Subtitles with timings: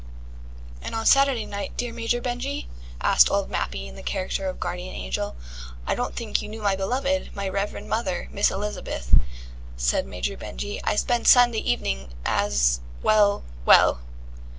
[0.81, 2.67] "And on Sunday night, dear Major Benjy?"
[3.01, 5.35] asked Old Mappy in the character of Guardian Angel.
[5.85, 9.13] "I don't think you knew my beloved, my revered mother, Miss Elizabeth,"
[9.77, 10.81] said Major Benjy.
[10.83, 13.99] "I spend Sunday evening as Well, well."